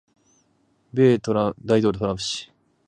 [0.95, 1.55] 米大統
[1.91, 2.51] 領トランプ氏